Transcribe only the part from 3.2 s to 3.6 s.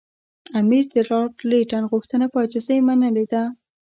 ده.